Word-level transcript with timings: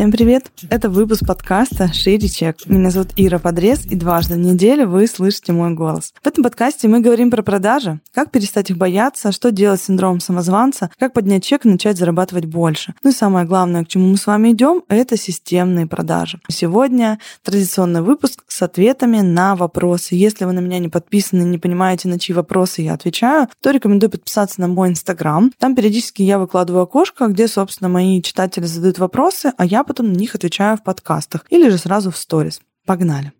Всем 0.00 0.12
привет! 0.12 0.50
Это 0.70 0.88
выпуск 0.88 1.26
подкаста 1.26 1.92
«Шире 1.92 2.26
чек». 2.26 2.64
Меня 2.64 2.88
зовут 2.88 3.10
Ира 3.16 3.38
Подрез, 3.38 3.84
и 3.84 3.94
дважды 3.94 4.36
в 4.36 4.38
неделю 4.38 4.88
вы 4.88 5.06
слышите 5.06 5.52
мой 5.52 5.74
голос. 5.74 6.14
В 6.22 6.26
этом 6.26 6.42
подкасте 6.42 6.88
мы 6.88 7.00
говорим 7.00 7.30
про 7.30 7.42
продажи, 7.42 8.00
как 8.14 8.30
перестать 8.30 8.70
их 8.70 8.78
бояться, 8.78 9.30
что 9.30 9.52
делать 9.52 9.82
с 9.82 9.84
синдромом 9.84 10.20
самозванца, 10.20 10.90
как 10.98 11.12
поднять 11.12 11.44
чек 11.44 11.66
и 11.66 11.68
начать 11.68 11.98
зарабатывать 11.98 12.46
больше. 12.46 12.94
Ну 13.02 13.10
и 13.10 13.12
самое 13.12 13.44
главное, 13.44 13.84
к 13.84 13.88
чему 13.88 14.08
мы 14.08 14.16
с 14.16 14.26
вами 14.26 14.52
идем, 14.52 14.84
это 14.88 15.18
системные 15.18 15.86
продажи. 15.86 16.40
Сегодня 16.48 17.18
традиционный 17.44 18.00
выпуск 18.00 18.42
с 18.48 18.62
ответами 18.62 19.20
на 19.20 19.54
вопросы. 19.54 20.14
Если 20.14 20.46
вы 20.46 20.52
на 20.52 20.60
меня 20.60 20.78
не 20.78 20.88
подписаны, 20.88 21.42
не 21.42 21.58
понимаете, 21.58 22.08
на 22.08 22.18
чьи 22.18 22.34
вопросы 22.34 22.80
я 22.80 22.94
отвечаю, 22.94 23.48
то 23.60 23.70
рекомендую 23.70 24.08
подписаться 24.08 24.62
на 24.62 24.68
мой 24.68 24.88
инстаграм. 24.88 25.52
Там 25.58 25.74
периодически 25.74 26.22
я 26.22 26.38
выкладываю 26.38 26.84
окошко, 26.84 27.26
где, 27.26 27.46
собственно, 27.46 27.90
мои 27.90 28.22
читатели 28.22 28.64
задают 28.64 28.98
вопросы, 28.98 29.52
а 29.58 29.66
я 29.66 29.84
потом 29.90 30.12
на 30.12 30.16
них 30.16 30.36
отвечаю 30.36 30.76
в 30.76 30.84
подкастах 30.84 31.44
или 31.50 31.68
же 31.68 31.76
сразу 31.76 32.12
в 32.12 32.16
сторис. 32.16 32.60
Погнали. 32.86 33.32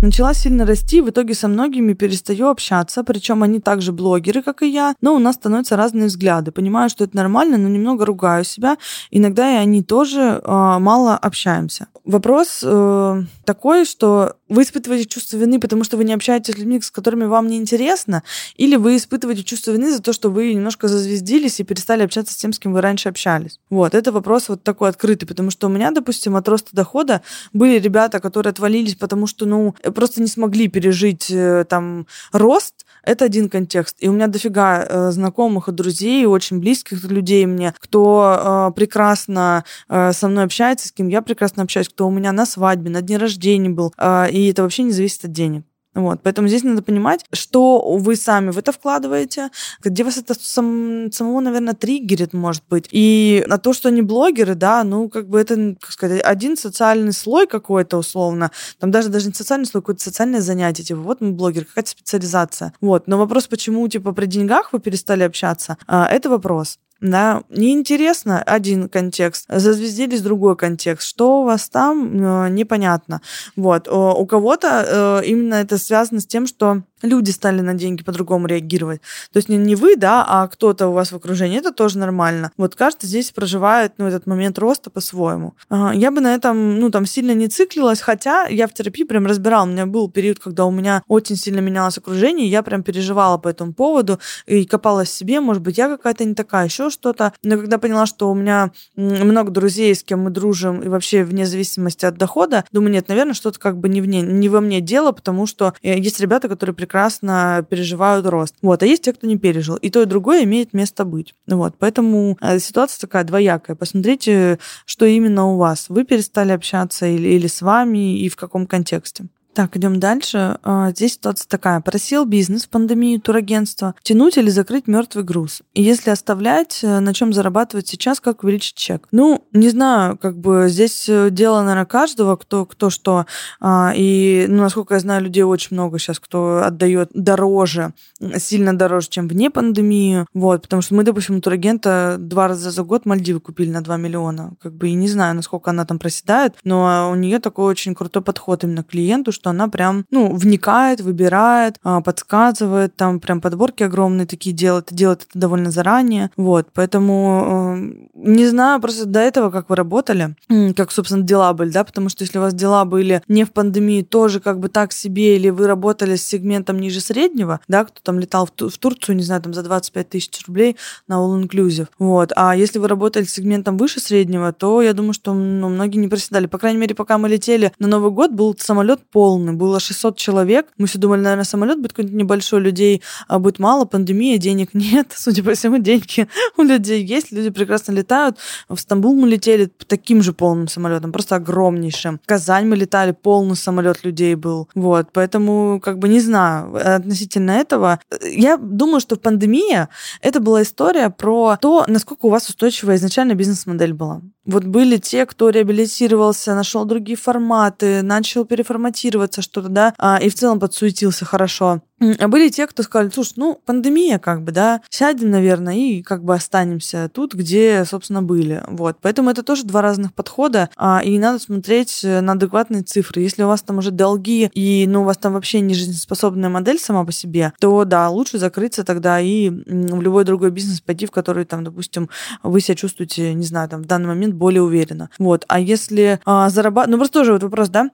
Начала 0.00 0.32
сильно 0.32 0.64
расти, 0.64 1.00
в 1.00 1.10
итоге 1.10 1.34
со 1.34 1.48
многими 1.48 1.92
перестаю 1.92 2.46
общаться, 2.50 3.02
причем 3.02 3.42
они 3.42 3.58
также 3.58 3.90
блогеры, 3.90 4.42
как 4.44 4.62
и 4.62 4.68
я, 4.68 4.94
но 5.00 5.12
у 5.12 5.18
нас 5.18 5.34
становятся 5.34 5.76
разные 5.76 6.06
взгляды. 6.06 6.52
Понимаю, 6.52 6.88
что 6.88 7.02
это 7.02 7.16
нормально, 7.16 7.58
но 7.58 7.68
немного 7.68 8.06
ругаю 8.06 8.44
себя. 8.44 8.78
Иногда 9.10 9.50
и 9.50 9.56
они 9.56 9.82
тоже 9.82 10.40
э, 10.40 10.48
мало 10.78 11.16
общаемся. 11.16 11.88
Вопрос 12.04 12.60
э, 12.62 13.22
такой, 13.44 13.84
что 13.84 14.36
вы 14.48 14.62
испытываете 14.62 15.06
чувство 15.06 15.36
вины, 15.36 15.60
потому 15.60 15.84
что 15.84 15.96
вы 15.96 16.04
не 16.04 16.14
общаетесь 16.14 16.54
с 16.54 16.58
людьми, 16.58 16.80
с 16.80 16.90
которыми 16.90 17.24
вам 17.24 17.48
не 17.48 17.58
интересно, 17.58 18.22
или 18.56 18.76
вы 18.76 18.96
испытываете 18.96 19.42
чувство 19.42 19.72
вины 19.72 19.92
за 19.92 20.00
то, 20.00 20.12
что 20.12 20.30
вы 20.30 20.54
немножко 20.54 20.88
зазвездились 20.88 21.60
и 21.60 21.64
перестали 21.64 22.02
общаться 22.02 22.32
с 22.32 22.36
тем, 22.36 22.52
с 22.52 22.58
кем 22.58 22.72
вы 22.72 22.80
раньше 22.80 23.08
общались. 23.08 23.58
Вот, 23.68 23.94
это 23.94 24.12
вопрос 24.12 24.48
вот 24.48 24.62
такой 24.62 24.88
открытый, 24.88 25.28
потому 25.28 25.50
что 25.50 25.66
у 25.66 25.70
меня, 25.70 25.90
допустим, 25.90 26.36
от 26.36 26.48
роста 26.48 26.70
дохода 26.72 27.20
были 27.52 27.78
ребята, 27.78 28.20
которые 28.20 28.52
отвалились, 28.52 28.94
потому 28.94 29.26
что, 29.26 29.44
ну, 29.44 29.74
просто 29.92 30.20
не 30.20 30.26
смогли 30.26 30.68
пережить 30.68 31.30
э, 31.30 31.64
там 31.68 32.06
рост, 32.32 32.86
это 33.02 33.24
один 33.24 33.48
контекст. 33.48 33.96
И 34.00 34.08
у 34.08 34.12
меня 34.12 34.26
дофига 34.26 34.84
э, 34.84 35.10
знакомых 35.10 35.68
и 35.68 35.72
друзей, 35.72 36.26
очень 36.26 36.58
близких 36.58 37.04
людей 37.04 37.46
мне, 37.46 37.74
кто 37.78 38.70
э, 38.70 38.74
прекрасно 38.74 39.64
со 39.88 40.28
мной 40.28 40.44
общается, 40.44 40.88
с 40.88 40.92
кем 40.92 41.08
я 41.08 41.22
прекрасно 41.22 41.62
общаюсь, 41.62 41.88
кто 41.88 42.06
у 42.06 42.10
меня 42.10 42.32
на 42.32 42.46
свадьбе, 42.46 42.90
на 42.90 43.02
дне 43.02 43.16
рождения 43.16 43.70
был. 43.70 43.92
И 44.30 44.50
это 44.50 44.62
вообще 44.62 44.82
не 44.82 44.92
зависит 44.92 45.24
от 45.24 45.32
денег. 45.32 45.64
Вот, 45.94 46.20
поэтому 46.22 46.48
здесь 46.48 46.62
надо 46.62 46.82
понимать, 46.82 47.24
что 47.32 47.96
вы 47.96 48.14
сами 48.14 48.50
в 48.50 48.58
это 48.58 48.72
вкладываете, 48.72 49.50
где 49.82 50.04
вас 50.04 50.18
это 50.18 50.34
сам, 50.38 51.10
самого, 51.10 51.40
наверное, 51.40 51.74
триггерит, 51.74 52.32
может 52.32 52.62
быть. 52.68 52.88
И 52.92 53.44
на 53.48 53.58
то, 53.58 53.72
что 53.72 53.88
они 53.88 54.02
блогеры, 54.02 54.54
да, 54.54 54.84
ну, 54.84 55.08
как 55.08 55.28
бы 55.28 55.40
это, 55.40 55.76
как 55.80 55.90
сказать, 55.90 56.22
один 56.22 56.56
социальный 56.56 57.12
слой 57.12 57.46
какой-то, 57.46 57.96
условно. 57.96 58.50
Там 58.78 58.90
даже, 58.90 59.08
даже 59.08 59.28
не 59.28 59.34
социальный 59.34 59.66
слой, 59.66 59.82
какое-то 59.82 60.02
социальное 60.02 60.40
занятие. 60.40 60.84
Типа, 60.84 61.00
вот 61.00 61.20
мы 61.20 61.32
блогер, 61.32 61.64
какая-то 61.64 61.90
специализация. 61.90 62.72
Вот. 62.80 63.08
Но 63.08 63.18
вопрос, 63.18 63.46
почему, 63.48 63.88
типа, 63.88 64.12
при 64.12 64.26
деньгах 64.26 64.72
вы 64.72 64.80
перестали 64.80 65.22
общаться, 65.22 65.78
а, 65.86 66.06
это 66.06 66.28
вопрос 66.28 66.78
да, 67.00 67.42
неинтересно 67.48 68.42
один 68.42 68.88
контекст, 68.88 69.46
зазвездились 69.48 70.20
другой 70.20 70.56
контекст, 70.56 71.08
что 71.08 71.42
у 71.42 71.44
вас 71.44 71.68
там, 71.68 72.46
э, 72.46 72.48
непонятно. 72.50 73.20
Вот, 73.56 73.88
у 73.88 74.26
кого-то 74.26 75.20
э, 75.22 75.26
именно 75.26 75.54
это 75.54 75.78
связано 75.78 76.20
с 76.20 76.26
тем, 76.26 76.46
что 76.46 76.82
люди 77.02 77.30
стали 77.30 77.60
на 77.60 77.74
деньги 77.74 78.02
по-другому 78.02 78.46
реагировать. 78.46 79.00
То 79.32 79.38
есть 79.38 79.48
не, 79.48 79.56
не 79.56 79.74
вы, 79.74 79.96
да, 79.96 80.24
а 80.26 80.48
кто-то 80.48 80.88
у 80.88 80.92
вас 80.92 81.12
в 81.12 81.16
окружении, 81.16 81.58
это 81.58 81.72
тоже 81.72 81.98
нормально. 81.98 82.52
Вот 82.56 82.74
каждый 82.74 83.06
здесь 83.06 83.30
проживает, 83.30 83.92
ну, 83.98 84.06
этот 84.06 84.26
момент 84.26 84.58
роста 84.58 84.90
по-своему. 84.90 85.54
Я 85.70 86.10
бы 86.10 86.20
на 86.20 86.34
этом, 86.34 86.78
ну, 86.78 86.90
там, 86.90 87.06
сильно 87.06 87.32
не 87.32 87.48
циклилась, 87.48 88.00
хотя 88.00 88.46
я 88.46 88.66
в 88.66 88.74
терапии 88.74 89.04
прям 89.04 89.26
разбирала. 89.26 89.64
У 89.64 89.70
меня 89.70 89.86
был 89.86 90.10
период, 90.10 90.38
когда 90.38 90.64
у 90.64 90.70
меня 90.70 91.02
очень 91.08 91.36
сильно 91.36 91.60
менялось 91.60 91.98
окружение, 91.98 92.46
и 92.46 92.50
я 92.50 92.62
прям 92.62 92.82
переживала 92.82 93.38
по 93.38 93.48
этому 93.48 93.72
поводу 93.72 94.18
и 94.46 94.64
копалась 94.64 95.08
в 95.08 95.12
себе, 95.12 95.40
может 95.40 95.62
быть, 95.62 95.78
я 95.78 95.88
какая-то 95.88 96.24
не 96.24 96.34
такая, 96.34 96.66
еще 96.66 96.90
что-то. 96.90 97.32
Но 97.42 97.56
когда 97.56 97.78
поняла, 97.78 98.06
что 98.06 98.30
у 98.30 98.34
меня 98.34 98.72
много 98.96 99.50
друзей, 99.50 99.94
с 99.94 100.02
кем 100.02 100.20
мы 100.20 100.30
дружим, 100.30 100.80
и 100.80 100.88
вообще 100.88 101.24
вне 101.24 101.46
зависимости 101.46 102.04
от 102.04 102.16
дохода, 102.16 102.64
думаю, 102.72 102.92
нет, 102.92 103.08
наверное, 103.08 103.34
что-то 103.34 103.58
как 103.58 103.78
бы 103.78 103.88
не, 103.88 104.00
вне, 104.00 104.22
не 104.22 104.48
во 104.48 104.60
мне 104.60 104.80
дело, 104.80 105.12
потому 105.12 105.46
что 105.46 105.74
э, 105.82 105.98
есть 105.98 106.20
ребята, 106.20 106.48
которые 106.48 106.74
прекрасно 106.88 107.66
переживают 107.68 108.26
рост. 108.26 108.54
Вот. 108.62 108.82
А 108.82 108.86
есть 108.86 109.02
те, 109.02 109.12
кто 109.12 109.26
не 109.26 109.36
пережил. 109.36 109.76
И 109.76 109.90
то, 109.90 110.02
и 110.02 110.06
другое 110.06 110.44
имеет 110.44 110.72
место 110.72 111.04
быть. 111.04 111.34
Вот. 111.46 111.74
Поэтому 111.78 112.38
э, 112.40 112.58
ситуация 112.58 112.98
такая 113.02 113.24
двоякая. 113.24 113.76
Посмотрите, 113.76 114.58
что 114.86 115.04
именно 115.04 115.52
у 115.52 115.58
вас. 115.58 115.90
Вы 115.90 116.04
перестали 116.04 116.52
общаться 116.52 117.06
или, 117.06 117.28
или 117.28 117.46
с 117.46 117.60
вами, 117.60 118.18
и 118.18 118.28
в 118.30 118.36
каком 118.36 118.66
контексте. 118.66 119.26
Так, 119.54 119.76
идем 119.76 119.98
дальше. 119.98 120.58
А, 120.62 120.90
здесь 120.90 121.14
ситуация 121.14 121.48
такая. 121.48 121.80
Просил 121.80 122.24
бизнес 122.24 122.66
в 122.66 122.68
пандемию 122.68 123.20
турагентства 123.20 123.94
тянуть 124.02 124.36
или 124.36 124.50
закрыть 124.50 124.86
мертвый 124.86 125.24
груз. 125.24 125.62
И 125.74 125.82
если 125.82 126.10
оставлять, 126.10 126.80
э, 126.82 127.00
на 127.00 127.12
чем 127.12 127.32
зарабатывать 127.32 127.88
сейчас, 127.88 128.20
как 128.20 128.44
увеличить 128.44 128.76
чек? 128.76 129.08
Ну, 129.10 129.44
не 129.52 129.68
знаю, 129.70 130.16
как 130.16 130.38
бы 130.38 130.66
здесь 130.68 131.08
э, 131.08 131.30
дело, 131.30 131.62
наверное, 131.62 131.86
каждого, 131.86 132.36
кто, 132.36 132.66
кто 132.66 132.88
что. 132.88 133.26
А, 133.60 133.92
и, 133.96 134.46
ну, 134.48 134.62
насколько 134.62 134.94
я 134.94 135.00
знаю, 135.00 135.22
людей 135.24 135.42
очень 135.42 135.70
много 135.72 135.98
сейчас, 135.98 136.20
кто 136.20 136.62
отдает 136.64 137.10
дороже, 137.12 137.94
сильно 138.36 138.76
дороже, 138.78 139.08
чем 139.08 139.26
вне 139.26 139.50
пандемии. 139.50 140.24
Вот, 140.34 140.62
потому 140.62 140.82
что 140.82 140.94
мы, 140.94 141.02
допустим, 141.02 141.38
у 141.38 141.40
турагента 141.40 142.16
два 142.20 142.46
раза 142.46 142.70
за 142.70 142.82
год 142.84 143.06
Мальдивы 143.06 143.40
купили 143.40 143.70
на 143.70 143.80
2 143.80 143.96
миллиона. 143.96 144.52
Как 144.62 144.74
бы 144.74 144.90
и 144.90 144.94
не 144.94 145.08
знаю, 145.08 145.34
насколько 145.34 145.70
она 145.70 145.84
там 145.84 145.98
проседает, 145.98 146.54
но 146.62 147.10
у 147.10 147.16
нее 147.16 147.40
такой 147.40 147.64
очень 147.64 147.96
крутой 147.96 148.22
подход 148.22 148.62
именно 148.62 148.84
к 148.84 148.88
клиенту, 148.88 149.32
что 149.32 149.47
она 149.48 149.68
прям, 149.68 150.04
ну, 150.10 150.34
вникает, 150.34 151.00
выбирает, 151.00 151.76
а, 151.82 152.00
подсказывает, 152.00 152.96
там 152.96 153.20
прям 153.20 153.40
подборки 153.40 153.82
огромные 153.82 154.26
такие 154.26 154.54
делает, 154.54 154.88
делает 154.90 155.26
это 155.28 155.38
довольно 155.38 155.70
заранее, 155.70 156.30
вот, 156.36 156.68
поэтому 156.72 157.72
э, 157.74 158.08
не 158.14 158.46
знаю 158.46 158.80
просто 158.80 159.06
до 159.06 159.20
этого, 159.20 159.50
как 159.50 159.70
вы 159.70 159.76
работали, 159.76 160.36
как, 160.76 160.92
собственно, 160.92 161.22
дела 161.22 161.52
были, 161.52 161.70
да, 161.70 161.84
потому 161.84 162.08
что 162.08 162.24
если 162.24 162.38
у 162.38 162.42
вас 162.42 162.54
дела 162.54 162.84
были 162.84 163.22
не 163.28 163.44
в 163.44 163.52
пандемии, 163.52 164.02
тоже 164.02 164.40
как 164.40 164.58
бы 164.58 164.68
так 164.68 164.92
себе, 164.92 165.36
или 165.36 165.50
вы 165.50 165.66
работали 165.66 166.16
с 166.16 166.26
сегментом 166.26 166.78
ниже 166.78 167.00
среднего, 167.00 167.60
да, 167.68 167.84
кто 167.84 168.00
там 168.02 168.18
летал 168.18 168.46
в, 168.46 168.68
в 168.68 168.78
Турцию, 168.78 169.16
не 169.16 169.22
знаю, 169.22 169.42
там 169.42 169.54
за 169.54 169.62
25 169.62 170.08
тысяч 170.08 170.46
рублей 170.46 170.76
на 171.06 171.14
All 171.14 171.42
Inclusive, 171.42 171.88
вот, 171.98 172.32
а 172.36 172.56
если 172.56 172.78
вы 172.78 172.88
работали 172.88 173.24
с 173.24 173.32
сегментом 173.32 173.76
выше 173.76 174.00
среднего, 174.00 174.52
то 174.52 174.82
я 174.82 174.92
думаю, 174.92 175.12
что 175.12 175.34
ну, 175.34 175.68
многие 175.68 175.98
не 175.98 176.08
проседали, 176.08 176.46
по 176.46 176.58
крайней 176.58 176.78
мере, 176.78 176.94
пока 176.94 177.18
мы 177.18 177.28
летели 177.28 177.72
на 177.78 177.88
Новый 177.88 178.10
год, 178.10 178.32
был 178.32 178.56
самолет 178.58 179.00
полный, 179.10 179.27
полный. 179.28 179.52
Было 179.52 179.78
600 179.78 180.16
человек. 180.16 180.66
Мы 180.78 180.86
все 180.86 180.98
думали, 180.98 181.20
наверное, 181.20 181.44
самолет 181.44 181.76
будет 181.76 181.92
какой-нибудь 181.92 182.18
небольшой, 182.18 182.60
людей 182.60 183.02
а 183.28 183.38
будет 183.38 183.58
мало, 183.58 183.84
пандемия, 183.84 184.38
денег 184.38 184.72
нет. 184.72 185.08
Судя 185.16 185.42
по 185.42 185.52
всему, 185.52 185.76
деньги 185.78 186.26
у 186.56 186.62
людей 186.62 187.04
есть, 187.04 187.30
люди 187.32 187.50
прекрасно 187.50 187.92
летают. 187.92 188.38
В 188.70 188.78
Стамбул 188.78 189.14
мы 189.14 189.28
летели 189.28 189.70
таким 189.86 190.22
же 190.22 190.32
полным 190.32 190.66
самолетом, 190.66 191.12
просто 191.12 191.36
огромнейшим. 191.36 192.20
В 192.24 192.26
Казань 192.26 192.66
мы 192.68 192.76
летали, 192.76 193.12
полный 193.12 193.56
самолет 193.56 194.02
людей 194.02 194.34
был. 194.34 194.68
Вот, 194.74 195.08
поэтому, 195.12 195.78
как 195.80 195.98
бы, 195.98 196.08
не 196.08 196.20
знаю, 196.20 196.96
относительно 196.96 197.50
этого. 197.50 198.00
Я 198.22 198.56
думаю, 198.56 199.00
что 199.00 199.16
пандемия— 199.16 199.90
это 200.22 200.40
была 200.40 200.62
история 200.62 201.10
про 201.10 201.58
то, 201.60 201.84
насколько 201.86 202.26
у 202.26 202.30
вас 202.30 202.48
устойчивая 202.48 202.96
изначально 202.96 203.34
бизнес-модель 203.34 203.92
была. 203.92 204.22
Вот 204.48 204.64
были 204.64 204.96
те, 204.96 205.26
кто 205.26 205.50
реабилитировался, 205.50 206.54
нашел 206.54 206.86
другие 206.86 207.18
форматы, 207.18 208.00
начал 208.00 208.46
переформатироваться 208.46 209.42
что-то, 209.42 209.68
да, 209.68 209.94
а, 209.98 210.18
и 210.22 210.30
в 210.30 210.34
целом 210.34 210.58
подсуетился 210.58 211.26
хорошо. 211.26 211.82
А 212.00 212.28
были 212.28 212.48
те, 212.48 212.66
кто 212.66 212.82
сказали, 212.82 213.10
слушай, 213.12 213.34
ну, 213.36 213.60
пандемия, 213.64 214.18
как 214.18 214.42
бы, 214.42 214.52
да, 214.52 214.80
сядем, 214.88 215.30
наверное, 215.30 215.74
и 215.74 216.02
как 216.02 216.22
бы 216.24 216.34
останемся 216.34 217.10
тут, 217.12 217.34
где, 217.34 217.84
собственно, 217.84 218.22
были. 218.22 218.62
Вот. 218.68 218.98
Поэтому 219.00 219.30
это 219.30 219.42
тоже 219.42 219.64
два 219.64 219.82
разных 219.82 220.14
подхода, 220.14 220.70
а, 220.76 221.00
и 221.04 221.18
надо 221.18 221.38
смотреть 221.38 222.00
на 222.02 222.32
адекватные 222.32 222.82
цифры. 222.82 223.22
Если 223.22 223.42
у 223.42 223.48
вас 223.48 223.62
там 223.62 223.78
уже 223.78 223.90
долги, 223.90 224.50
и, 224.54 224.86
ну, 224.88 225.02
у 225.02 225.04
вас 225.04 225.16
там 225.16 225.32
вообще 225.32 225.60
не 225.60 225.74
жизнеспособная 225.74 226.48
модель 226.48 226.78
сама 226.78 227.04
по 227.04 227.12
себе, 227.12 227.52
то, 227.58 227.84
да, 227.84 228.08
лучше 228.08 228.38
закрыться 228.38 228.84
тогда 228.84 229.20
и 229.20 229.50
в 229.50 230.00
любой 230.00 230.24
другой 230.24 230.50
бизнес 230.50 230.80
пойти, 230.80 231.06
в 231.06 231.10
который, 231.10 231.44
там, 231.44 231.64
допустим, 231.64 232.08
вы 232.42 232.60
себя 232.60 232.76
чувствуете, 232.76 233.34
не 233.34 233.44
знаю, 233.44 233.68
там, 233.68 233.82
в 233.82 233.86
данный 233.86 234.08
момент 234.08 234.34
более 234.34 234.62
уверенно. 234.62 235.10
Вот. 235.18 235.44
А 235.48 235.58
если 235.58 236.20
а, 236.24 236.48
зарабатывать... 236.50 236.92
Ну, 236.92 236.98
просто 236.98 237.18
тоже 237.18 237.32
вот 237.32 237.42
вопрос, 237.42 237.68
да? 237.68 237.90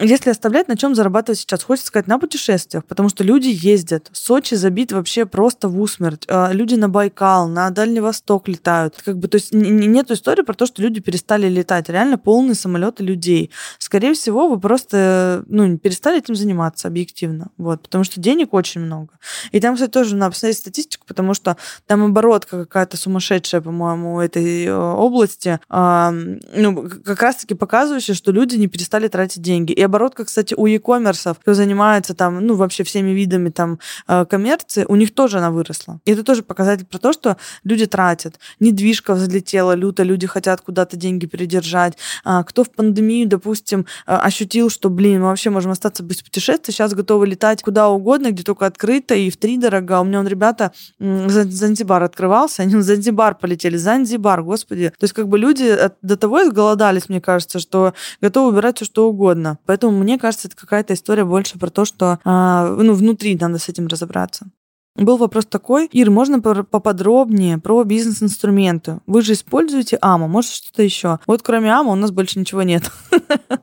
Если 0.00 0.30
оставлять, 0.30 0.68
на 0.68 0.76
чем 0.76 0.94
зарабатывать 0.94 1.40
сейчас? 1.40 1.64
Хочется 1.64 1.88
сказать, 1.88 2.06
на 2.06 2.18
путешествиях, 2.18 2.84
потому 2.84 3.08
что 3.08 3.24
люди 3.24 3.47
люди 3.48 3.66
ездят. 3.66 4.08
Сочи 4.12 4.54
забит 4.54 4.92
вообще 4.92 5.26
просто 5.26 5.68
в 5.68 5.80
усмерть. 5.80 6.24
А, 6.28 6.52
люди 6.52 6.74
на 6.74 6.88
Байкал, 6.88 7.48
на 7.48 7.70
Дальний 7.70 8.00
Восток 8.00 8.48
летают. 8.48 9.00
Как 9.04 9.18
бы, 9.18 9.28
то 9.28 9.36
есть 9.36 9.52
нет 9.52 10.10
истории 10.10 10.42
про 10.42 10.54
то, 10.54 10.66
что 10.66 10.82
люди 10.82 11.00
перестали 11.00 11.48
летать. 11.48 11.88
Реально 11.88 12.18
полные 12.18 12.54
самолеты 12.54 13.04
людей. 13.04 13.50
Скорее 13.78 14.14
всего, 14.14 14.48
вы 14.48 14.60
просто 14.60 15.44
ну, 15.46 15.78
перестали 15.78 16.18
этим 16.18 16.34
заниматься 16.34 16.88
объективно. 16.88 17.48
Вот, 17.56 17.82
потому 17.82 18.04
что 18.04 18.20
денег 18.20 18.54
очень 18.54 18.80
много. 18.80 19.18
И 19.52 19.60
там, 19.60 19.74
кстати, 19.74 19.90
тоже 19.90 20.16
надо 20.16 20.32
посмотреть 20.32 20.58
статистику, 20.58 21.06
потому 21.06 21.34
что 21.34 21.56
там 21.86 22.04
оборотка 22.04 22.64
какая-то 22.64 22.96
сумасшедшая, 22.96 23.60
по-моему, 23.60 24.20
этой 24.20 24.64
э, 24.64 24.74
области. 24.74 25.58
А, 25.68 26.12
ну, 26.12 26.88
как 27.04 27.22
раз-таки 27.22 27.54
показывающая, 27.54 28.14
что 28.14 28.32
люди 28.32 28.56
не 28.56 28.68
перестали 28.68 29.08
тратить 29.08 29.42
деньги. 29.42 29.72
И 29.72 29.82
оборотка, 29.82 30.24
кстати, 30.24 30.54
у 30.54 30.66
e-commerce, 30.66 31.36
кто 31.40 31.54
занимается 31.54 32.14
там, 32.14 32.44
ну, 32.44 32.54
вообще 32.54 32.84
всеми 32.84 33.10
видами 33.10 33.37
там 33.50 33.78
э, 34.06 34.24
коммерции, 34.26 34.84
у 34.88 34.96
них 34.96 35.14
тоже 35.14 35.38
она 35.38 35.50
выросла. 35.50 36.00
И 36.04 36.12
это 36.12 36.22
тоже 36.22 36.42
показатель 36.42 36.84
про 36.84 36.98
то, 36.98 37.12
что 37.12 37.36
люди 37.64 37.86
тратят. 37.86 38.38
Недвижка 38.60 39.14
взлетела 39.14 39.74
люто, 39.74 40.02
люди 40.02 40.26
хотят 40.26 40.60
куда-то 40.60 40.96
деньги 40.96 41.26
передержать. 41.26 41.96
А, 42.24 42.42
кто 42.42 42.64
в 42.64 42.70
пандемию, 42.70 43.28
допустим, 43.28 43.86
э, 44.06 44.14
ощутил, 44.14 44.70
что, 44.70 44.90
блин, 44.90 45.20
мы 45.20 45.28
вообще 45.28 45.50
можем 45.50 45.70
остаться 45.70 46.02
без 46.02 46.22
путешествия, 46.22 46.72
сейчас 46.72 46.94
готовы 46.94 47.26
летать 47.26 47.62
куда 47.62 47.88
угодно, 47.88 48.32
где 48.32 48.42
только 48.42 48.66
открыто, 48.66 49.14
и 49.14 49.30
в 49.30 49.36
три 49.36 49.58
дорого. 49.58 50.00
У 50.00 50.04
меня, 50.04 50.20
он, 50.20 50.28
ребята, 50.28 50.72
Занзибар 50.98 52.02
открывался, 52.02 52.62
они 52.62 52.76
в 52.76 52.82
Занзибар 52.82 53.34
полетели. 53.36 53.76
Занзибар, 53.76 54.42
господи. 54.42 54.92
То 54.98 55.04
есть 55.04 55.14
как 55.14 55.28
бы 55.28 55.38
люди 55.38 55.78
до 56.02 56.16
того 56.16 56.42
изголодались, 56.42 57.08
мне 57.08 57.20
кажется, 57.20 57.58
что 57.58 57.94
готовы 58.20 58.52
убирать 58.52 58.76
все, 58.76 58.84
что 58.84 59.08
угодно. 59.08 59.58
Поэтому 59.66 59.96
мне 59.98 60.18
кажется, 60.18 60.48
это 60.48 60.56
какая-то 60.56 60.94
история 60.94 61.24
больше 61.24 61.58
про 61.58 61.70
то, 61.70 61.84
что 61.84 62.18
а, 62.24 62.68
ну, 62.68 62.94
внутри 62.94 63.27
надо 63.36 63.58
с 63.58 63.68
этим 63.68 63.86
разобраться. 63.86 64.50
Был 64.98 65.16
вопрос 65.16 65.46
такой, 65.46 65.86
Ир, 65.92 66.10
можно 66.10 66.40
поподробнее 66.40 67.58
про 67.58 67.84
бизнес-инструменты? 67.84 69.00
Вы 69.06 69.22
же 69.22 69.34
используете 69.34 69.96
АМА, 70.00 70.26
может 70.26 70.50
что-то 70.50 70.82
еще? 70.82 71.20
Вот 71.26 71.42
кроме 71.42 71.72
АМА 71.72 71.92
у 71.92 71.94
нас 71.94 72.10
больше 72.10 72.38
ничего 72.38 72.62
нет. 72.62 72.90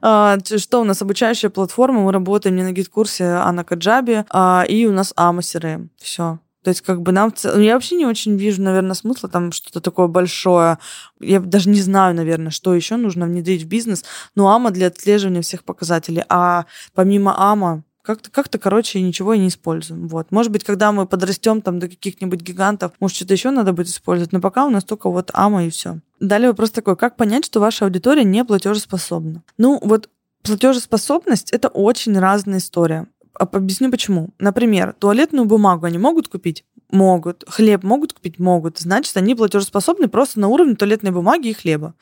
А, 0.00 0.38
что 0.40 0.80
у 0.80 0.84
нас? 0.84 1.02
Обучающая 1.02 1.50
платформа, 1.50 2.00
мы 2.00 2.12
работаем 2.12 2.56
не 2.56 2.62
на 2.62 2.72
гид-курсе, 2.72 3.24
а 3.24 3.52
на 3.52 3.64
Каджабе, 3.64 4.24
а, 4.30 4.64
и 4.66 4.86
у 4.86 4.92
нас 4.92 5.12
АМА 5.16 5.40
CRM. 5.40 5.88
Все. 6.00 6.38
То 6.62 6.70
есть 6.70 6.80
как 6.80 7.02
бы 7.02 7.12
нам... 7.12 7.32
Я 7.56 7.74
вообще 7.74 7.96
не 7.96 8.06
очень 8.06 8.36
вижу, 8.36 8.62
наверное, 8.62 8.94
смысла 8.94 9.28
там 9.28 9.52
что-то 9.52 9.80
такое 9.80 10.06
большое. 10.06 10.78
Я 11.20 11.40
даже 11.40 11.68
не 11.68 11.82
знаю, 11.82 12.14
наверное, 12.14 12.50
что 12.50 12.74
еще 12.74 12.96
нужно 12.96 13.26
внедрить 13.26 13.64
в 13.64 13.66
бизнес. 13.66 14.04
Но 14.34 14.48
АМА 14.48 14.70
для 14.70 14.86
отслеживания 14.86 15.42
всех 15.42 15.64
показателей. 15.64 16.24
А 16.30 16.64
помимо 16.94 17.34
АМА, 17.36 17.82
как-то, 18.04 18.30
как-то, 18.30 18.58
короче, 18.58 19.00
ничего 19.00 19.32
и 19.32 19.38
не 19.38 19.48
используем. 19.48 20.08
Вот. 20.08 20.30
Может 20.30 20.52
быть, 20.52 20.62
когда 20.62 20.92
мы 20.92 21.06
подрастем 21.06 21.62
там 21.62 21.78
до 21.78 21.88
каких-нибудь 21.88 22.42
гигантов, 22.42 22.92
может, 23.00 23.16
что-то 23.16 23.32
еще 23.32 23.50
надо 23.50 23.72
будет 23.72 23.88
использовать, 23.88 24.32
но 24.32 24.40
пока 24.40 24.66
у 24.66 24.70
нас 24.70 24.84
только 24.84 25.08
вот 25.08 25.30
АМА 25.32 25.66
и 25.66 25.70
все. 25.70 26.00
Далее 26.20 26.48
вопрос 26.48 26.70
такой, 26.70 26.96
как 26.96 27.16
понять, 27.16 27.46
что 27.46 27.60
ваша 27.60 27.86
аудитория 27.86 28.24
не 28.24 28.44
платежеспособна? 28.44 29.42
Ну, 29.56 29.80
вот 29.82 30.10
платежеспособность— 30.42 31.50
это 31.52 31.68
очень 31.68 32.18
разная 32.18 32.58
история. 32.58 33.06
Объясню 33.32 33.90
почему. 33.90 34.28
Например, 34.38 34.94
туалетную 34.98 35.46
бумагу 35.46 35.86
они 35.86 35.98
могут 35.98 36.28
купить? 36.28 36.64
Могут. 36.94 37.44
Хлеб 37.48 37.82
могут 37.82 38.12
купить? 38.12 38.38
Могут. 38.38 38.78
Значит, 38.78 39.16
они 39.16 39.34
платежеспособны 39.34 40.06
просто 40.06 40.38
на 40.38 40.46
уровне 40.46 40.76
туалетной 40.76 41.10
бумаги 41.10 41.48
и 41.48 41.52
хлеба. 41.52 41.94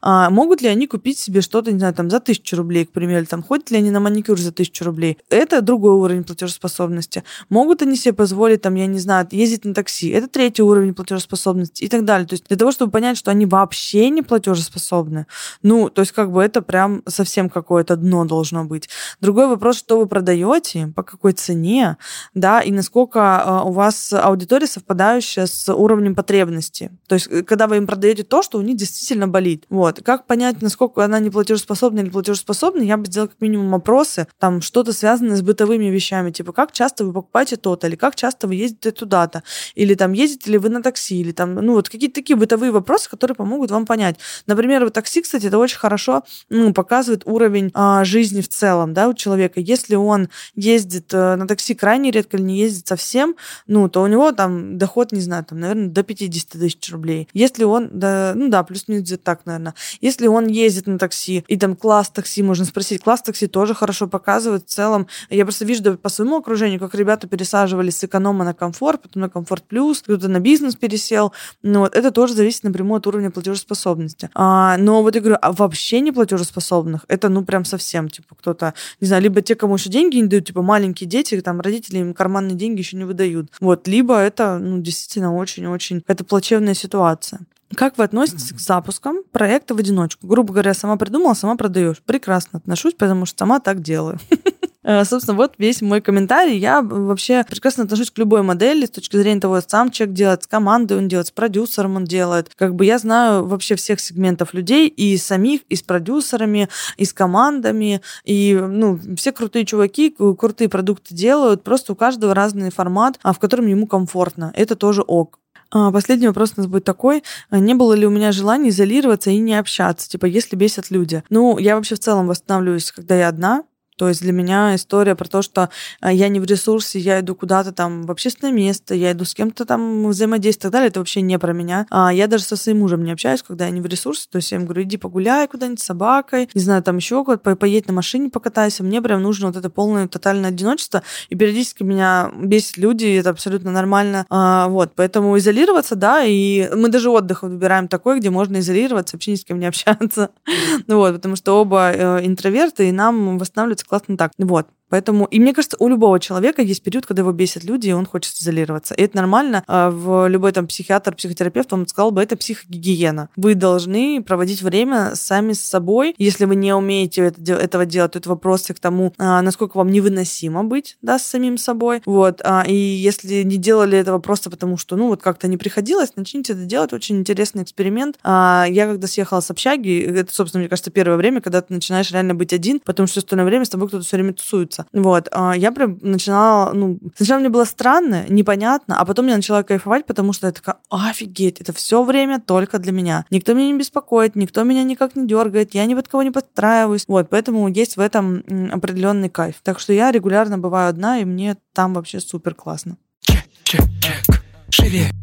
А, 0.00 0.30
могут 0.30 0.62
ли 0.62 0.68
они 0.68 0.86
купить 0.86 1.18
себе 1.18 1.42
что-то, 1.42 1.70
не 1.70 1.78
знаю, 1.78 1.92
там 1.92 2.08
за 2.08 2.18
тысячу 2.18 2.56
рублей, 2.56 2.86
к 2.86 2.90
примеру, 2.90 3.26
там 3.26 3.42
ходят 3.42 3.70
ли 3.70 3.76
они 3.76 3.90
на 3.90 4.00
маникюр 4.00 4.40
за 4.40 4.50
тысячу 4.50 4.86
рублей? 4.86 5.18
Это 5.28 5.60
другой 5.60 5.92
уровень 5.92 6.24
платежеспособности. 6.24 7.24
Могут 7.50 7.82
они 7.82 7.94
себе 7.94 8.14
позволить, 8.14 8.62
там, 8.62 8.74
я 8.76 8.86
не 8.86 8.98
знаю, 8.98 9.28
ездить 9.30 9.66
на 9.66 9.74
такси? 9.74 10.08
Это 10.08 10.28
третий 10.28 10.62
уровень 10.62 10.94
платежеспособности 10.94 11.84
и 11.84 11.88
так 11.88 12.06
далее. 12.06 12.26
То 12.26 12.32
есть 12.32 12.46
для 12.48 12.56
того, 12.56 12.72
чтобы 12.72 12.90
понять, 12.90 13.18
что 13.18 13.30
они 13.30 13.44
вообще 13.44 14.08
не 14.08 14.22
платежеспособны, 14.22 15.26
ну, 15.62 15.90
то 15.90 16.00
есть 16.00 16.12
как 16.12 16.32
бы 16.32 16.42
это 16.42 16.62
прям 16.62 17.02
совсем 17.06 17.50
какое-то 17.50 17.96
дно 17.96 18.24
должно 18.24 18.64
быть. 18.64 18.88
Другой 19.20 19.46
вопрос, 19.46 19.76
что 19.76 19.98
вы 19.98 20.06
продаете, 20.06 20.90
по 20.96 21.02
какой 21.02 21.34
цене, 21.34 21.98
да, 22.32 22.62
и 22.62 22.72
насколько 22.72 23.42
а, 23.42 23.64
у 23.64 23.72
вас 23.72 24.10
аудитория 24.14 24.37
совпадающая 24.66 25.46
с 25.46 25.72
уровнем 25.72 26.14
потребности. 26.14 26.90
То 27.06 27.14
есть, 27.14 27.28
э, 27.30 27.42
когда 27.42 27.66
вы 27.66 27.76
им 27.76 27.86
продаете 27.86 28.24
то, 28.24 28.42
что 28.42 28.58
у 28.58 28.62
них 28.62 28.76
действительно 28.76 29.28
болит. 29.28 29.64
Вот. 29.68 30.02
Как 30.02 30.26
понять, 30.26 30.62
насколько 30.62 31.04
она 31.04 31.18
не 31.20 31.30
платежеспособна 31.30 32.00
или 32.00 32.10
платежеспособна, 32.10 32.82
я 32.82 32.96
бы 32.96 33.06
сделала 33.06 33.28
как 33.28 33.40
минимум 33.40 33.74
опросы, 33.74 34.26
там 34.38 34.60
что-то 34.60 34.92
связанное 34.92 35.36
с 35.36 35.42
бытовыми 35.42 35.86
вещами, 35.86 36.30
типа 36.30 36.52
как 36.52 36.72
часто 36.72 37.04
вы 37.04 37.12
покупаете 37.12 37.56
то-то, 37.56 37.86
или 37.86 37.96
как 37.96 38.14
часто 38.16 38.46
вы 38.46 38.54
ездите 38.54 38.90
туда-то, 38.90 39.42
или 39.74 39.94
там 39.94 40.12
ездите 40.12 40.50
ли 40.50 40.58
вы 40.58 40.68
на 40.68 40.82
такси, 40.82 41.20
или 41.20 41.32
там, 41.32 41.54
ну 41.54 41.74
вот 41.74 41.88
какие-то 41.88 42.16
такие 42.16 42.36
бытовые 42.36 42.72
вопросы, 42.72 43.08
которые 43.10 43.34
помогут 43.34 43.70
вам 43.70 43.86
понять. 43.86 44.16
Например, 44.46 44.84
в 44.84 44.90
такси, 44.90 45.22
кстати, 45.22 45.46
это 45.46 45.58
очень 45.58 45.78
хорошо 45.78 46.22
ну, 46.48 46.72
показывает 46.72 47.22
уровень 47.24 47.70
а, 47.74 48.04
жизни 48.04 48.40
в 48.40 48.48
целом, 48.48 48.94
да, 48.94 49.08
у 49.08 49.14
человека. 49.14 49.60
Если 49.60 49.94
он 49.94 50.28
ездит 50.54 51.12
э, 51.12 51.36
на 51.36 51.46
такси 51.46 51.74
крайне 51.74 52.10
редко 52.10 52.36
или 52.36 52.44
не 52.44 52.58
ездит 52.58 52.86
совсем, 52.86 53.36
ну, 53.66 53.88
то 53.88 54.02
у 54.02 54.06
него 54.06 54.17
него 54.18 54.32
там 54.32 54.78
доход, 54.78 55.12
не 55.12 55.20
знаю, 55.20 55.44
там, 55.44 55.60
наверное, 55.60 55.88
до 55.88 56.02
50 56.02 56.48
тысяч 56.48 56.92
рублей. 56.92 57.28
Если 57.32 57.64
он, 57.64 57.88
да, 57.92 58.32
ну 58.34 58.48
да, 58.48 58.62
плюс-минус 58.62 59.04
где-то 59.04 59.22
так, 59.22 59.46
наверное. 59.46 59.74
Если 60.00 60.26
он 60.26 60.48
ездит 60.48 60.86
на 60.86 60.98
такси, 60.98 61.44
и 61.46 61.56
там 61.56 61.76
класс 61.76 62.10
такси, 62.10 62.42
можно 62.42 62.64
спросить, 62.64 63.02
класс 63.02 63.22
такси 63.22 63.46
тоже 63.46 63.74
хорошо 63.74 64.08
показывает 64.08 64.64
в 64.64 64.68
целом. 64.68 65.06
Я 65.30 65.44
просто 65.44 65.64
вижу 65.64 65.82
да, 65.82 65.96
по 65.96 66.08
своему 66.08 66.38
окружению, 66.38 66.80
как 66.80 66.94
ребята 66.94 67.28
пересаживались 67.28 67.98
с 67.98 68.04
эконома 68.04 68.44
на 68.44 68.54
комфорт, 68.54 69.02
потом 69.02 69.22
на 69.22 69.28
комфорт 69.28 69.64
плюс, 69.64 70.02
кто-то 70.02 70.28
на 70.28 70.40
бизнес 70.40 70.76
пересел. 70.76 71.32
Ну, 71.62 71.80
вот 71.80 71.94
это 71.94 72.10
тоже 72.10 72.34
зависит 72.34 72.64
напрямую 72.64 72.98
от 72.98 73.06
уровня 73.06 73.30
платежеспособности. 73.30 74.30
А, 74.34 74.76
но 74.78 75.02
вот 75.02 75.14
я 75.14 75.20
говорю, 75.20 75.38
а 75.40 75.52
вообще 75.52 76.00
не 76.00 76.12
платежеспособных, 76.12 77.04
это 77.08 77.28
ну 77.28 77.44
прям 77.44 77.64
совсем, 77.64 78.08
типа, 78.08 78.34
кто-то, 78.34 78.74
не 79.00 79.06
знаю, 79.06 79.22
либо 79.22 79.42
те, 79.42 79.54
кому 79.54 79.76
еще 79.76 79.90
деньги 79.90 80.16
не 80.16 80.26
дают, 80.26 80.46
типа 80.46 80.62
маленькие 80.62 81.08
дети, 81.08 81.40
там 81.40 81.60
родители 81.60 81.98
им 81.98 82.14
карманные 82.14 82.56
деньги 82.56 82.80
еще 82.80 82.96
не 82.96 83.04
выдают. 83.04 83.50
Вот, 83.60 83.86
либо 83.86 84.07
либо 84.08 84.20
это 84.20 84.58
ну, 84.58 84.78
действительно 84.78 85.34
очень-очень 85.36 86.02
это 86.06 86.24
плачевная 86.24 86.74
ситуация. 86.74 87.40
Как 87.74 87.98
вы 87.98 88.04
относитесь 88.04 88.52
к 88.52 88.58
запускам 88.58 89.18
проекта 89.30 89.74
в 89.74 89.78
одиночку? 89.78 90.26
Грубо 90.26 90.54
говоря, 90.54 90.72
сама 90.72 90.96
придумала, 90.96 91.34
сама 91.34 91.56
продаешь. 91.56 92.00
Прекрасно 92.06 92.58
отношусь, 92.58 92.94
потому 92.94 93.26
что 93.26 93.40
сама 93.40 93.60
так 93.60 93.82
делаю. 93.82 94.18
Э, 94.84 95.04
собственно, 95.04 95.36
вот 95.36 95.54
весь 95.58 95.82
мой 95.82 96.00
комментарий. 96.00 96.56
Я 96.56 96.82
вообще 96.82 97.44
прекрасно 97.48 97.84
отношусь 97.84 98.10
к 98.10 98.18
любой 98.18 98.42
модели 98.42 98.86
с 98.86 98.90
точки 98.90 99.16
зрения 99.16 99.40
того, 99.40 99.60
сам 99.66 99.90
человек 99.90 100.14
делает, 100.14 100.42
с 100.44 100.46
командой 100.46 100.98
он 100.98 101.08
делает, 101.08 101.28
с 101.28 101.30
продюсером 101.32 101.96
он 101.96 102.04
делает. 102.04 102.50
Как 102.54 102.74
бы 102.74 102.84
я 102.84 102.98
знаю 102.98 103.44
вообще 103.46 103.74
всех 103.74 104.00
сегментов 104.00 104.54
людей, 104.54 104.88
и 104.88 105.16
самих, 105.16 105.62
и 105.68 105.74
с 105.74 105.82
продюсерами, 105.82 106.68
и 106.96 107.04
с 107.04 107.12
командами, 107.12 108.02
и 108.24 108.54
ну, 108.54 108.98
все 109.16 109.32
крутые 109.32 109.64
чуваки, 109.66 110.14
крутые 110.38 110.68
продукты 110.68 111.14
делают, 111.14 111.64
просто 111.64 111.92
у 111.92 111.96
каждого 111.96 112.34
разный 112.34 112.70
формат, 112.70 113.18
а 113.22 113.32
в 113.32 113.38
котором 113.38 113.66
ему 113.66 113.86
комфортно. 113.86 114.52
Это 114.54 114.76
тоже 114.76 115.02
ок. 115.02 115.40
А, 115.70 115.90
последний 115.90 116.28
вопрос 116.28 116.54
у 116.56 116.60
нас 116.60 116.66
будет 116.66 116.84
такой. 116.84 117.22
Не 117.50 117.74
было 117.74 117.92
ли 117.92 118.06
у 118.06 118.10
меня 118.10 118.32
желания 118.32 118.70
изолироваться 118.70 119.30
и 119.30 119.38
не 119.38 119.54
общаться? 119.54 120.08
Типа, 120.08 120.26
если 120.26 120.56
бесят 120.56 120.90
люди. 120.90 121.22
Ну, 121.30 121.58
я 121.58 121.76
вообще 121.76 121.94
в 121.94 121.98
целом 121.98 122.26
восстанавливаюсь, 122.26 122.90
когда 122.92 123.16
я 123.16 123.28
одна. 123.28 123.64
То 123.98 124.08
есть 124.08 124.22
для 124.22 124.32
меня 124.32 124.76
история 124.76 125.16
про 125.16 125.28
то, 125.28 125.42
что 125.42 125.70
э, 126.00 126.14
я 126.14 126.28
не 126.28 126.38
в 126.38 126.44
ресурсе, 126.44 127.00
я 127.00 127.20
иду 127.20 127.34
куда-то 127.34 127.72
там 127.72 128.02
в 128.04 128.10
общественное 128.10 128.52
место, 128.52 128.94
я 128.94 129.12
иду 129.12 129.24
с 129.24 129.34
кем-то 129.34 129.64
там 129.64 130.08
взаимодействовать 130.08 130.58
и 130.58 130.62
так 130.62 130.72
далее, 130.72 130.88
это 130.88 131.00
вообще 131.00 131.20
не 131.20 131.38
про 131.38 131.52
меня. 131.52 131.86
А 131.90 132.12
я 132.12 132.28
даже 132.28 132.44
со 132.44 132.56
своим 132.56 132.78
мужем 132.78 133.02
не 133.02 133.10
общаюсь, 133.10 133.42
когда 133.42 133.66
я 133.66 133.70
не 133.72 133.80
в 133.80 133.86
ресурсе. 133.86 134.28
То 134.30 134.36
есть 134.36 134.52
я 134.52 134.56
ему 134.56 134.66
говорю, 134.66 134.84
иди 134.84 134.96
погуляй 134.96 135.48
куда-нибудь 135.48 135.80
с 135.80 135.84
собакой, 135.84 136.48
не 136.54 136.60
знаю, 136.60 136.82
там 136.82 136.96
еще 136.96 137.24
куда-то, 137.24 137.56
поедь 137.56 137.88
на 137.88 137.92
машине 137.92 138.30
покатайся. 138.30 138.84
Мне 138.84 139.02
прям 139.02 139.20
нужно 139.20 139.48
вот 139.48 139.56
это 139.56 139.68
полное 139.68 140.06
тотальное 140.06 140.50
одиночество. 140.50 141.02
И 141.28 141.34
периодически 141.34 141.82
меня 141.82 142.30
бесит 142.40 142.76
люди, 142.76 143.06
это 143.16 143.30
абсолютно 143.30 143.72
нормально. 143.72 144.26
А, 144.30 144.68
вот, 144.68 144.92
поэтому 144.94 145.36
изолироваться, 145.38 145.96
да, 145.96 146.22
и 146.24 146.70
мы 146.74 146.88
даже 146.88 147.10
отдых 147.10 147.42
выбираем 147.42 147.88
такой, 147.88 148.20
где 148.20 148.30
можно 148.30 148.58
изолироваться, 148.58 149.16
вообще 149.16 149.32
ни 149.32 149.36
с 149.36 149.44
кем 149.44 149.58
не 149.58 149.66
общаться. 149.66 150.30
Вот, 150.86 151.14
потому 151.14 151.36
что 151.36 151.60
оба 151.60 151.92
э, 151.92 152.26
интроверты, 152.26 152.88
и 152.88 152.92
нам 152.92 153.38
восстанавливаться 153.38 153.86
классно 153.88 154.16
так. 154.16 154.32
Вот. 154.38 154.68
Поэтому, 154.88 155.26
и 155.26 155.38
мне 155.38 155.52
кажется, 155.52 155.76
у 155.80 155.88
любого 155.88 156.18
человека 156.20 156.62
есть 156.62 156.82
период, 156.82 157.06
когда 157.06 157.20
его 157.22 157.32
бесят 157.32 157.64
люди, 157.64 157.88
и 157.88 157.92
он 157.92 158.06
хочет 158.06 158.34
изолироваться. 158.34 158.94
И 158.94 159.02
это 159.02 159.16
нормально. 159.16 159.64
А, 159.66 159.90
в 159.90 160.28
любой 160.28 160.52
там 160.52 160.66
психиатр, 160.66 161.14
психотерапевт 161.14 161.70
вам 161.72 161.86
сказал 161.86 162.10
бы, 162.10 162.22
это 162.22 162.36
психогигиена. 162.36 163.28
Вы 163.36 163.54
должны 163.54 164.22
проводить 164.22 164.62
время 164.62 165.14
сами 165.14 165.52
с 165.52 165.60
собой. 165.60 166.14
Если 166.18 166.44
вы 166.44 166.56
не 166.56 166.74
умеете 166.74 167.22
это, 167.26 167.54
этого 167.54 167.86
делать, 167.86 168.12
то 168.12 168.18
это 168.18 168.28
вопросы 168.28 168.74
к 168.74 168.80
тому, 168.80 169.12
а, 169.18 169.42
насколько 169.42 169.76
вам 169.76 169.90
невыносимо 169.90 170.64
быть, 170.64 170.96
да, 171.02 171.18
с 171.18 171.26
самим 171.26 171.58
собой. 171.58 172.02
Вот. 172.06 172.40
А, 172.44 172.64
и 172.66 172.74
если 172.74 173.42
не 173.42 173.56
делали 173.56 173.98
этого 173.98 174.18
просто 174.18 174.50
потому, 174.50 174.76
что, 174.76 174.96
ну, 174.96 175.08
вот 175.08 175.22
как-то 175.22 175.48
не 175.48 175.56
приходилось, 175.56 176.12
начните 176.16 176.54
это 176.54 176.64
делать. 176.64 176.92
Очень 176.92 177.18
интересный 177.18 177.62
эксперимент. 177.62 178.18
Я 178.24 178.86
когда 178.88 179.06
съехала 179.06 179.40
с 179.40 179.50
общаги, 179.50 180.00
это, 180.00 180.32
собственно, 180.32 180.60
мне 180.60 180.68
кажется, 180.68 180.90
первое 180.90 181.16
время, 181.16 181.40
когда 181.40 181.60
ты 181.60 181.74
начинаешь 181.74 182.10
реально 182.10 182.34
быть 182.34 182.52
один, 182.52 182.80
потому 182.80 183.06
что 183.06 183.20
остальное 183.20 183.46
время 183.46 183.64
с 183.64 183.68
тобой 183.68 183.88
кто-то 183.88 184.04
все 184.04 184.16
время 184.16 184.32
тусуется 184.32 184.77
общаться. 184.78 184.86
Вот. 184.92 185.28
А 185.32 185.56
я 185.56 185.72
прям 185.72 185.98
начинала, 186.02 186.72
ну, 186.72 186.98
сначала 187.16 187.40
мне 187.40 187.48
было 187.48 187.64
странно, 187.64 188.24
непонятно, 188.28 189.00
а 189.00 189.04
потом 189.04 189.26
я 189.26 189.36
начала 189.36 189.62
кайфовать, 189.62 190.06
потому 190.06 190.32
что 190.32 190.46
я 190.46 190.52
такая, 190.52 190.76
офигеть, 190.90 191.60
это 191.60 191.72
все 191.72 192.02
время 192.02 192.40
только 192.40 192.78
для 192.78 192.92
меня. 192.92 193.24
Никто 193.30 193.54
меня 193.54 193.68
не 193.68 193.78
беспокоит, 193.78 194.36
никто 194.36 194.64
меня 194.64 194.82
никак 194.84 195.16
не 195.16 195.26
дергает, 195.26 195.74
я 195.74 195.86
ни 195.86 195.94
под 195.94 196.08
кого 196.08 196.22
не 196.22 196.30
подстраиваюсь. 196.30 197.04
Вот, 197.08 197.28
поэтому 197.30 197.68
есть 197.68 197.96
в 197.96 198.00
этом 198.00 198.44
определенный 198.72 199.28
кайф. 199.28 199.56
Так 199.62 199.80
что 199.80 199.92
я 199.92 200.12
регулярно 200.12 200.58
бываю 200.58 200.88
одна, 200.88 201.18
и 201.18 201.24
мне 201.24 201.56
там 201.74 201.94
вообще 201.94 202.20
супер 202.20 202.54
классно. 202.54 202.96
Чек, 203.20 203.44
чек, 203.64 203.82
чек. 204.00 204.42
Живее. 204.70 205.17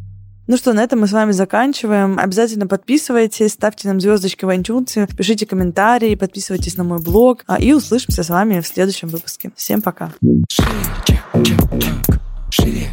Ну 0.47 0.57
что, 0.57 0.73
на 0.73 0.83
этом 0.83 0.99
мы 0.99 1.07
с 1.07 1.11
вами 1.11 1.31
заканчиваем. 1.31 2.19
Обязательно 2.19 2.67
подписывайтесь, 2.67 3.53
ставьте 3.53 3.87
нам 3.87 3.99
звездочки 3.99 4.45
в 4.45 4.49
iTunes, 4.49 5.09
пишите 5.15 5.47
комментарии, 5.47 6.13
подписывайтесь 6.13 6.77
на 6.77 6.83
мой 6.83 7.01
блог. 7.01 7.43
А, 7.47 7.59
и 7.59 7.73
услышимся 7.73 8.23
с 8.23 8.29
вами 8.29 8.59
в 8.59 8.67
следующем 8.67 9.07
выпуске. 9.07 9.51
Всем 9.55 9.81
пока. 9.81 10.11
Шире, 12.51 12.89